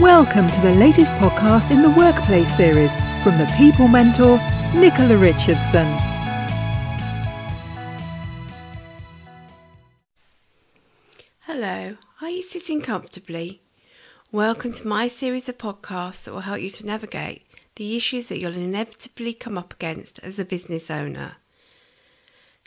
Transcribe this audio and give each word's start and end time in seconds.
Welcome 0.00 0.48
to 0.48 0.60
the 0.60 0.74
latest 0.74 1.12
podcast 1.12 1.70
in 1.70 1.80
the 1.80 1.90
Workplace 1.90 2.54
series 2.54 2.96
from 3.22 3.38
the 3.38 3.48
People 3.56 3.86
Mentor, 3.86 4.38
Nicola 4.74 5.16
Richardson. 5.16 5.86
Hello, 11.42 11.96
are 12.20 12.28
you 12.28 12.42
sitting 12.42 12.80
comfortably? 12.80 13.62
Welcome 14.32 14.72
to 14.72 14.88
my 14.88 15.06
series 15.06 15.48
of 15.48 15.58
podcasts 15.58 16.24
that 16.24 16.34
will 16.34 16.40
help 16.40 16.60
you 16.60 16.70
to 16.70 16.84
navigate 16.86 17.46
the 17.76 17.96
issues 17.96 18.26
that 18.26 18.40
you'll 18.40 18.56
inevitably 18.56 19.32
come 19.32 19.56
up 19.56 19.72
against 19.72 20.18
as 20.24 20.40
a 20.40 20.44
business 20.44 20.90
owner. 20.90 21.36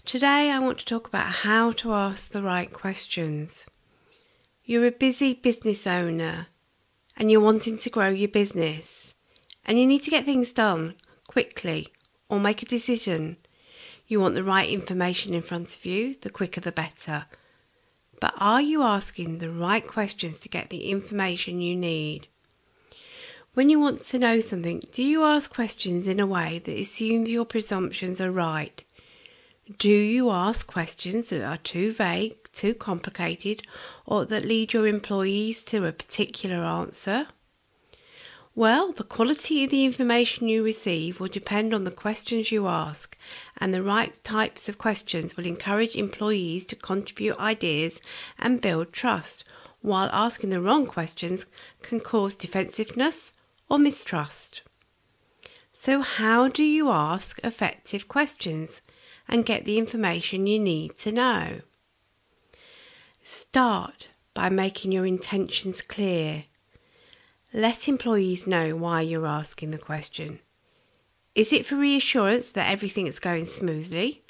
Today, 0.05 0.50
I 0.50 0.59
want 0.59 0.80
to 0.80 0.86
talk 0.86 1.09
about 1.09 1.28
how 1.28 1.73
to 1.73 1.91
ask 1.91 2.32
the 2.32 2.41
right 2.41 2.71
questions. 2.71 3.68
You're 4.64 4.88
a 4.88 4.91
busy 4.91 5.34
business 5.34 5.86
owner 5.86 6.48
and 7.18 7.31
you're 7.31 7.41
wanting 7.41 7.77
to 7.77 7.89
grow 7.89 8.09
your 8.09 8.30
business 8.30 9.13
and 9.66 9.77
you 9.77 9.85
need 9.85 10.03
to 10.03 10.09
get 10.09 10.25
things 10.25 10.53
done 10.53 10.95
quickly 11.27 11.89
or 12.30 12.39
make 12.39 12.62
a 12.62 12.66
decision. 12.66 13.38
You 14.08 14.21
want 14.21 14.35
the 14.35 14.44
right 14.44 14.70
information 14.70 15.34
in 15.34 15.41
front 15.41 15.75
of 15.75 15.85
you, 15.85 16.16
the 16.22 16.30
quicker 16.30 16.61
the 16.61 16.72
better. 16.72 17.25
But 18.22 18.34
are 18.39 18.61
you 18.61 18.81
asking 18.81 19.39
the 19.39 19.52
right 19.52 19.85
questions 19.85 20.39
to 20.39 20.49
get 20.49 20.70
the 20.70 20.89
information 20.89 21.61
you 21.61 21.75
need? 21.75 22.27
When 23.53 23.70
you 23.70 23.80
want 23.80 24.05
to 24.05 24.20
know 24.20 24.39
something, 24.39 24.84
do 24.91 25.03
you 25.03 25.23
ask 25.23 25.53
questions 25.53 26.08
in 26.08 26.20
a 26.20 26.27
way 26.27 26.59
that 26.59 26.80
assumes 26.80 27.31
your 27.31 27.45
presumptions 27.45 28.22
are 28.22 28.31
right? 28.31 28.84
Do 29.77 29.89
you 29.89 30.30
ask 30.30 30.66
questions 30.66 31.30
that 31.30 31.44
are 31.44 31.58
too 31.58 31.91
vague, 31.91 32.47
too 32.57 32.73
complicated, 32.73 33.61
or 34.05 34.25
that 34.25 34.43
lead 34.43 34.73
your 34.73 34.88
employees 34.88 35.63
to 35.63 35.85
a 35.85 35.91
particular 35.91 36.57
answer? 36.57 37.27
Well, 38.55 38.91
the 38.91 39.03
quality 39.03 39.63
of 39.63 39.70
the 39.70 39.86
information 39.86 40.49
you 40.49 40.64
receive 40.64 41.19
will 41.19 41.27
depend 41.27 41.73
on 41.73 41.83
the 41.83 41.91
questions 41.91 42.52
you 42.52 42.67
ask, 42.67 43.16
and 43.58 43.73
the 43.73 43.83
right 43.83 44.22
types 44.23 44.67
of 44.67 44.77
questions 44.77 45.38
will 45.38 45.45
encourage 45.45 45.95
employees 45.95 46.66
to 46.66 46.75
contribute 46.75 47.39
ideas 47.39 48.02
and 48.39 48.59
build 48.59 48.92
trust, 48.92 49.44
while 49.81 50.09
asking 50.11 50.49
the 50.49 50.59
wrong 50.59 50.88
questions 50.88 51.45
can 51.83 51.99
cause 51.99 52.33
defensiveness 52.33 53.31
or 53.69 53.77
mistrust. 53.77 54.64
So, 55.71 56.02
how 56.02 56.47
do 56.47 56.64
you 56.64 56.89
ask 56.89 57.39
effective 57.44 58.08
questions? 58.08 58.81
and 59.27 59.45
get 59.45 59.66
the 59.66 59.77
information 59.77 60.47
you 60.47 60.59
need 60.59 60.97
to 60.97 61.11
know. 61.11 61.61
Start 63.30 64.08
by 64.33 64.47
making 64.47 64.94
your 64.94 65.06
intentions 65.06 65.81
clear. 65.81 66.45
Let 67.53 67.89
employees 67.89 68.47
know 68.47 68.73
why 68.78 69.02
you're 69.02 69.28
asking 69.28 69.72
the 69.72 69.78
question. 69.78 70.39
Is 71.36 71.52
it 71.52 71.66
for 71.66 71.75
reassurance 71.75 72.52
that 72.52 72.72
everything 72.72 73.05
is 73.05 73.20
going 73.20 73.45
smoothly? 73.45 74.23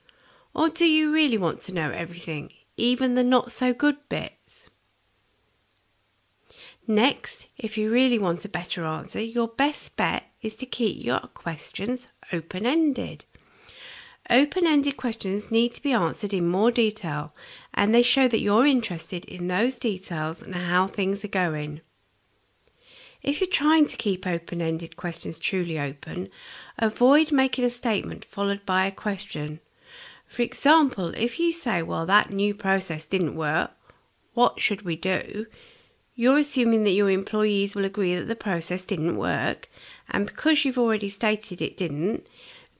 Or 0.56 0.70
do 0.70 0.86
you 0.86 1.14
really 1.14 1.38
want 1.38 1.62
to 1.62 1.72
know 1.72 1.92
everything, 1.92 2.52
even 2.76 3.14
the 3.14 3.24
not 3.24 3.52
so 3.52 3.72
good 3.72 3.98
bits? 4.10 4.72
Next, 6.88 7.46
if 7.56 7.78
you 7.78 7.92
really 7.92 8.18
want 8.18 8.46
a 8.46 8.50
better 8.50 8.84
answer, 8.84 9.22
your 9.22 9.48
best 9.48 9.96
bet 9.96 10.24
is 10.42 10.56
to 10.56 10.66
keep 10.66 11.06
your 11.06 11.20
questions 11.20 12.08
open 12.34 12.66
ended. 12.66 13.26
Open 14.30 14.68
ended 14.68 14.98
questions 14.98 15.52
need 15.52 15.74
to 15.76 15.82
be 15.82 15.94
answered 15.94 16.34
in 16.34 16.48
more 16.48 16.70
detail, 16.70 17.34
and 17.74 17.96
they 17.96 18.02
show 18.02 18.28
that 18.28 18.42
you're 18.42 18.66
interested 18.66 19.24
in 19.26 19.48
those 19.48 19.76
details 19.76 20.42
and 20.42 20.54
how 20.54 20.88
things 20.88 21.24
are 21.24 21.30
going. 21.30 21.80
If 23.24 23.40
you're 23.40 23.50
trying 23.50 23.88
to 23.88 23.96
keep 23.96 24.28
open 24.28 24.62
ended 24.62 24.98
questions 24.98 25.40
truly 25.40 25.80
open, 25.80 26.30
avoid 26.78 27.32
making 27.32 27.64
a 27.64 27.70
statement 27.70 28.26
followed 28.26 28.66
by 28.66 28.86
a 28.86 28.92
question. 28.92 29.62
For 30.28 30.42
example, 30.42 31.14
if 31.16 31.40
you 31.40 31.52
say, 31.54 31.82
Well, 31.82 32.06
that 32.06 32.30
new 32.30 32.54
process 32.54 33.06
didn't 33.06 33.36
work, 33.36 33.72
what 34.34 34.60
should 34.60 34.82
we 34.82 34.98
do? 34.98 35.46
You're 36.16 36.40
assuming 36.40 36.84
that 36.84 36.92
your 36.92 37.10
employees 37.10 37.76
will 37.76 37.86
agree 37.86 38.16
that 38.16 38.28
the 38.28 38.36
process 38.36 38.84
didn't 38.84 39.18
work, 39.18 39.70
and 40.10 40.26
because 40.26 40.66
you've 40.66 40.78
already 40.78 41.10
stated 41.10 41.62
it 41.62 41.78
didn't, 41.78 42.30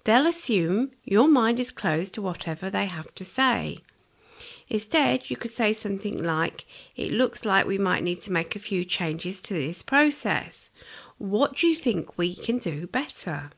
they'll 0.08 0.26
assume 0.26 0.90
your 1.04 1.28
mind 1.28 1.60
is 1.60 1.70
closed 1.70 2.14
to 2.14 2.22
whatever 2.22 2.70
they 2.70 2.86
have 2.86 3.14
to 3.14 3.26
say. 3.26 3.78
Instead, 4.70 5.30
you 5.30 5.36
could 5.36 5.52
say 5.52 5.74
something 5.74 6.24
like, 6.24 6.66
It 6.96 7.12
looks 7.12 7.44
like 7.44 7.68
we 7.68 7.78
might 7.78 8.04
need 8.04 8.22
to 8.22 8.32
make 8.32 8.56
a 8.56 8.60
few 8.60 8.86
changes 8.86 9.42
to 9.42 9.54
this 9.54 9.84
process. 9.84 10.70
What 11.18 11.58
do 11.58 11.68
you 11.68 11.76
think 11.76 12.18
we 12.18 12.34
can 12.34 12.58
do 12.58 12.88
better? 12.88 13.50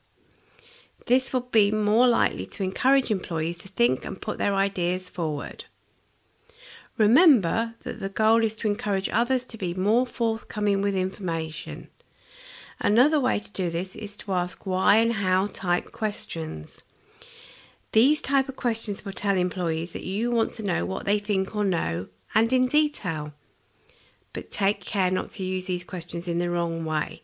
This 1.06 1.32
will 1.32 1.48
be 1.52 1.70
more 1.70 2.08
likely 2.08 2.46
to 2.46 2.64
encourage 2.64 3.12
employees 3.12 3.58
to 3.58 3.68
think 3.68 4.04
and 4.04 4.20
put 4.20 4.38
their 4.38 4.54
ideas 4.54 5.08
forward. 5.08 5.66
Remember 6.98 7.74
that 7.84 8.00
the 8.00 8.08
goal 8.08 8.42
is 8.42 8.56
to 8.56 8.66
encourage 8.66 9.08
others 9.08 9.44
to 9.44 9.56
be 9.56 9.72
more 9.72 10.04
forthcoming 10.04 10.82
with 10.82 10.96
information. 10.96 11.90
Another 12.82 13.20
way 13.20 13.38
to 13.38 13.52
do 13.52 13.68
this 13.68 13.94
is 13.94 14.16
to 14.16 14.32
ask 14.32 14.64
why 14.64 14.96
and 14.96 15.12
how 15.12 15.48
type 15.48 15.92
questions. 15.92 16.78
These 17.92 18.22
type 18.22 18.48
of 18.48 18.56
questions 18.56 19.04
will 19.04 19.12
tell 19.12 19.36
employees 19.36 19.92
that 19.92 20.04
you 20.04 20.30
want 20.30 20.52
to 20.54 20.62
know 20.62 20.86
what 20.86 21.04
they 21.04 21.18
think 21.18 21.54
or 21.54 21.64
know 21.64 22.08
and 22.34 22.50
in 22.52 22.66
detail. 22.66 23.34
But 24.32 24.50
take 24.50 24.80
care 24.80 25.10
not 25.10 25.32
to 25.32 25.44
use 25.44 25.66
these 25.66 25.84
questions 25.84 26.26
in 26.26 26.38
the 26.38 26.48
wrong 26.48 26.84
way, 26.86 27.22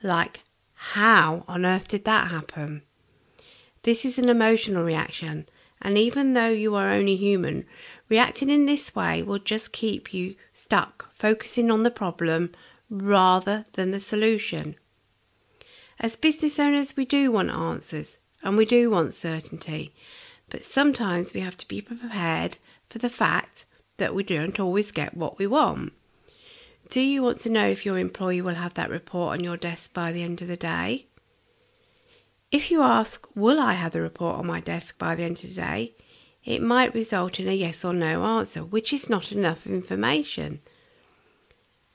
like, 0.00 0.40
How 0.74 1.44
on 1.48 1.66
earth 1.66 1.88
did 1.88 2.04
that 2.04 2.30
happen? 2.30 2.82
This 3.82 4.04
is 4.04 4.16
an 4.18 4.28
emotional 4.28 4.84
reaction, 4.84 5.48
and 5.82 5.98
even 5.98 6.34
though 6.34 6.50
you 6.50 6.74
are 6.76 6.90
only 6.90 7.16
human, 7.16 7.66
reacting 8.08 8.48
in 8.48 8.66
this 8.66 8.94
way 8.94 9.22
will 9.22 9.38
just 9.38 9.72
keep 9.72 10.14
you 10.14 10.36
stuck, 10.52 11.12
focusing 11.12 11.70
on 11.70 11.82
the 11.82 11.90
problem 11.90 12.52
rather 12.88 13.64
than 13.72 13.90
the 13.90 14.00
solution. 14.00 14.76
As 16.00 16.16
business 16.16 16.58
owners, 16.58 16.96
we 16.96 17.04
do 17.04 17.30
want 17.30 17.50
answers 17.50 18.18
and 18.42 18.56
we 18.56 18.64
do 18.64 18.90
want 18.90 19.14
certainty, 19.14 19.92
but 20.50 20.62
sometimes 20.62 21.32
we 21.32 21.40
have 21.40 21.56
to 21.58 21.68
be 21.68 21.80
prepared 21.80 22.58
for 22.86 22.98
the 22.98 23.10
fact 23.10 23.64
that 23.96 24.14
we 24.14 24.22
don't 24.22 24.60
always 24.60 24.90
get 24.90 25.16
what 25.16 25.38
we 25.38 25.46
want. 25.46 25.92
Do 26.90 27.00
you 27.00 27.22
want 27.22 27.40
to 27.40 27.50
know 27.50 27.66
if 27.66 27.86
your 27.86 27.98
employee 27.98 28.42
will 28.42 28.56
have 28.56 28.74
that 28.74 28.90
report 28.90 29.32
on 29.32 29.44
your 29.44 29.56
desk 29.56 29.92
by 29.92 30.12
the 30.12 30.22
end 30.22 30.42
of 30.42 30.48
the 30.48 30.56
day? 30.56 31.06
If 32.50 32.70
you 32.70 32.82
ask, 32.82 33.26
Will 33.34 33.58
I 33.58 33.72
have 33.72 33.92
the 33.92 34.00
report 34.00 34.36
on 34.36 34.46
my 34.46 34.60
desk 34.60 34.98
by 34.98 35.14
the 35.14 35.24
end 35.24 35.42
of 35.42 35.48
the 35.54 35.60
day? 35.60 35.94
it 36.44 36.60
might 36.60 36.94
result 36.94 37.40
in 37.40 37.48
a 37.48 37.52
yes 37.52 37.84
or 37.84 37.94
no 37.94 38.22
answer, 38.22 38.62
which 38.62 38.92
is 38.92 39.08
not 39.08 39.32
enough 39.32 39.66
information. 39.66 40.60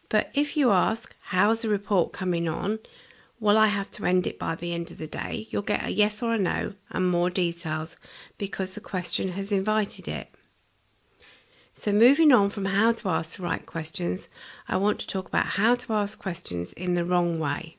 But 0.10 0.32
if 0.34 0.58
you 0.58 0.72
ask, 0.72 1.16
How's 1.22 1.60
the 1.60 1.70
report 1.70 2.12
coming 2.14 2.48
on? 2.48 2.80
Will 3.40 3.58
I 3.58 3.68
have 3.68 3.90
to 3.92 4.06
end 4.06 4.28
it 4.28 4.38
by 4.38 4.56
the 4.56 4.74
end 4.74 4.92
of 4.92 4.98
the 4.98 5.08
day? 5.08 5.48
You'll 5.50 5.62
get 5.62 5.86
a 5.86 5.92
yes 5.92 6.22
or 6.22 6.34
a 6.34 6.38
no 6.38 6.74
and 6.90 7.10
more 7.10 7.30
details 7.30 7.96
because 8.38 8.72
the 8.72 8.82
question 8.82 9.30
has 9.34 9.52
invited 9.52 10.08
it. 10.10 10.36
So, 11.74 11.94
moving 11.94 12.34
on 12.34 12.50
from 12.50 12.66
how 12.66 12.92
to 12.92 13.08
ask 13.08 13.38
the 13.38 13.44
right 13.44 13.66
questions, 13.66 14.28
I 14.68 14.76
want 14.76 15.00
to 15.00 15.08
talk 15.08 15.30
about 15.30 15.46
how 15.46 15.76
to 15.76 15.94
ask 15.94 16.20
questions 16.20 16.74
in 16.74 16.96
the 16.96 17.06
wrong 17.06 17.40
way. 17.40 17.78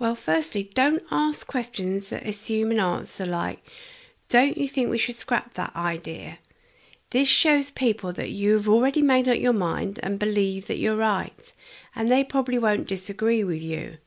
Well, 0.00 0.16
firstly, 0.16 0.68
don't 0.74 1.04
ask 1.12 1.46
questions 1.46 2.08
that 2.08 2.26
assume 2.26 2.72
an 2.72 2.80
answer 2.80 3.24
like, 3.24 3.64
Don't 4.28 4.56
you 4.56 4.66
think 4.66 4.90
we 4.90 4.98
should 4.98 5.16
scrap 5.16 5.54
that 5.54 5.76
idea? 5.76 6.38
This 7.10 7.28
shows 7.28 7.72
people 7.72 8.12
that 8.12 8.30
you've 8.30 8.68
already 8.68 9.02
made 9.02 9.26
up 9.26 9.38
your 9.38 9.52
mind 9.52 9.98
and 10.02 10.18
believe 10.18 10.68
that 10.68 10.78
you're 10.78 10.96
right, 10.96 11.52
and 11.94 12.08
they 12.08 12.22
probably 12.22 12.56
won't 12.56 12.86
disagree 12.86 13.42
with 13.42 13.60
you. 13.60 13.98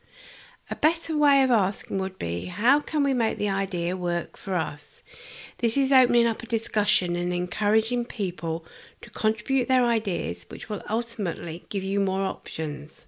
A 0.70 0.76
better 0.78 1.18
way 1.18 1.44
of 1.44 1.52
asking 1.52 2.00
would 2.00 2.18
be, 2.18 2.46
How 2.46 2.80
can 2.80 3.04
we 3.04 3.14
make 3.14 3.38
the 3.38 3.50
idea 3.50 3.98
work 3.98 4.38
for 4.38 4.56
us? 4.56 5.02
This 5.58 5.76
is 5.76 5.92
opening 5.92 6.26
up 6.26 6.44
a 6.44 6.48
discussion 6.48 7.18
and 7.18 7.34
encouraging 7.34 8.06
people 8.06 8.66
to 9.02 9.10
contribute 9.10 9.68
their 9.68 9.86
ideas, 9.86 10.46
which 10.48 10.70
will 10.70 10.82
ultimately 10.90 11.66
give 11.68 11.84
you 11.84 12.00
more 12.00 12.24
options. 12.24 13.08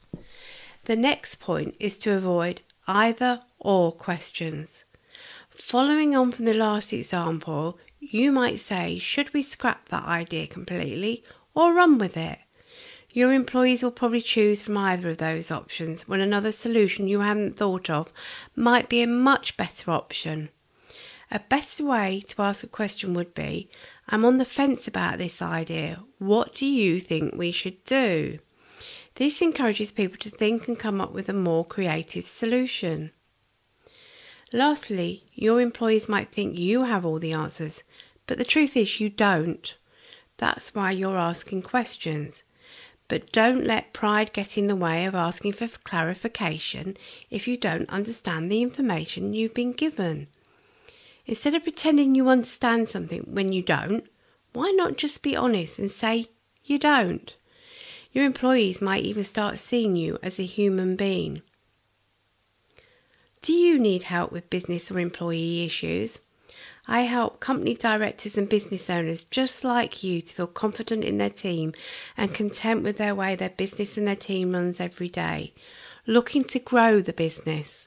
The 0.83 0.97
next 0.97 1.39
point 1.39 1.75
is 1.79 1.97
to 1.99 2.11
avoid 2.11 2.61
either 2.85 3.41
or 3.59 3.93
questions. 3.93 4.83
Following 5.49 6.17
on 6.17 6.33
from 6.33 6.43
the 6.43 6.53
last 6.53 6.91
example, 6.91 7.79
you 8.11 8.31
might 8.31 8.59
say, 8.59 8.99
should 8.99 9.33
we 9.33 9.43
scrap 9.43 9.89
that 9.89 10.05
idea 10.05 10.47
completely 10.47 11.23
or 11.53 11.73
run 11.73 11.97
with 11.97 12.17
it? 12.17 12.39
Your 13.11 13.31
employees 13.31 13.81
will 13.81 13.91
probably 13.91 14.21
choose 14.21 14.61
from 14.61 14.77
either 14.77 15.09
of 15.09 15.17
those 15.17 15.49
options 15.49 16.07
when 16.07 16.19
another 16.19 16.51
solution 16.51 17.07
you 17.07 17.21
haven't 17.21 17.55
thought 17.57 17.89
of 17.89 18.11
might 18.55 18.89
be 18.89 19.01
a 19.01 19.07
much 19.07 19.55
better 19.55 19.91
option. 19.91 20.49
A 21.31 21.39
best 21.39 21.81
way 21.81 22.23
to 22.27 22.41
ask 22.41 22.63
a 22.63 22.67
question 22.67 23.13
would 23.13 23.33
be 23.33 23.69
I'm 24.07 24.25
on 24.25 24.37
the 24.37 24.45
fence 24.45 24.87
about 24.87 25.17
this 25.17 25.41
idea. 25.41 26.03
What 26.19 26.55
do 26.55 26.65
you 26.65 26.99
think 26.99 27.33
we 27.33 27.51
should 27.51 27.83
do? 27.85 28.39
This 29.15 29.41
encourages 29.41 29.93
people 29.93 30.17
to 30.17 30.29
think 30.29 30.67
and 30.67 30.77
come 30.77 30.99
up 30.99 31.13
with 31.13 31.29
a 31.29 31.33
more 31.33 31.65
creative 31.65 32.27
solution. 32.27 33.11
Lastly, 34.53 35.23
your 35.33 35.59
employees 35.59 36.07
might 36.07 36.31
think 36.31 36.57
you 36.57 36.83
have 36.83 37.05
all 37.05 37.19
the 37.19 37.31
answers, 37.31 37.83
but 38.27 38.37
the 38.37 38.45
truth 38.45 38.77
is 38.77 38.99
you 38.99 39.09
don't. 39.09 39.75
That's 40.37 40.75
why 40.75 40.91
you're 40.91 41.17
asking 41.17 41.63
questions. 41.63 42.43
But 43.07 43.31
don't 43.31 43.65
let 43.65 43.93
pride 43.93 44.33
get 44.33 44.57
in 44.57 44.67
the 44.67 44.75
way 44.75 45.05
of 45.05 45.15
asking 45.15 45.53
for 45.53 45.67
clarification 45.67 46.97
if 47.29 47.47
you 47.47 47.57
don't 47.57 47.89
understand 47.89 48.51
the 48.51 48.61
information 48.61 49.33
you've 49.33 49.53
been 49.53 49.73
given. 49.73 50.27
Instead 51.25 51.55
of 51.55 51.63
pretending 51.63 52.13
you 52.15 52.29
understand 52.29 52.89
something 52.89 53.21
when 53.27 53.51
you 53.51 53.61
don't, 53.61 54.05
why 54.53 54.71
not 54.71 54.97
just 54.97 55.23
be 55.23 55.35
honest 55.35 55.79
and 55.79 55.91
say 55.91 56.27
you 56.63 56.79
don't? 56.79 57.35
Your 58.11 58.25
employees 58.25 58.81
might 58.81 59.03
even 59.03 59.23
start 59.23 59.57
seeing 59.57 59.95
you 59.95 60.17
as 60.23 60.39
a 60.39 60.43
human 60.43 60.95
being. 60.95 61.41
Do 63.45 63.53
you 63.53 63.77
need 63.77 64.01
help 64.01 64.31
with 64.31 64.49
business 64.49 64.89
or 64.89 64.97
employee 64.97 65.65
issues? 65.65 66.17
I 66.87 67.01
help 67.01 67.39
company 67.39 67.75
directors 67.75 68.35
and 68.37 68.49
business 68.49 68.89
owners 68.89 69.23
just 69.25 69.63
like 69.63 70.01
you 70.01 70.23
to 70.23 70.33
feel 70.33 70.47
confident 70.47 71.03
in 71.03 71.19
their 71.19 71.29
team 71.29 71.73
and 72.17 72.33
content 72.33 72.81
with 72.81 72.97
their 72.97 73.13
way 73.13 73.35
their 73.35 73.51
business 73.51 73.99
and 73.99 74.07
their 74.07 74.15
team 74.15 74.53
runs 74.53 74.79
every 74.79 75.09
day, 75.09 75.53
looking 76.07 76.43
to 76.45 76.57
grow 76.57 77.01
the 77.01 77.13
business, 77.13 77.85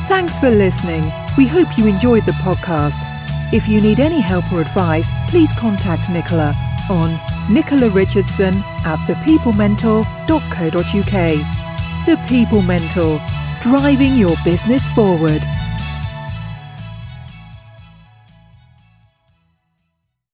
Thanks 0.07 0.39
for 0.39 0.51
listening. 0.51 1.03
We 1.37 1.47
hope 1.47 1.77
you 1.77 1.87
enjoyed 1.87 2.25
the 2.25 2.33
podcast. 2.33 2.99
If 3.53 3.69
you 3.69 3.81
need 3.81 4.01
any 4.01 4.21
help 4.21 4.51
or 4.53 4.61
advice, 4.61 5.11
please 5.29 5.53
contact 5.59 6.11
Nicola 6.11 6.55
on 6.91 7.19
Nicola 7.51 7.91
Richardson 7.91 8.55
at 8.85 8.99
thepeoplementor.co.uk. 9.07 12.07
The 12.07 12.17
People 12.29 12.63
Mentor, 12.63 13.21
driving 13.61 14.17
your 14.17 14.37
business 14.45 14.89
forward. 14.91 15.43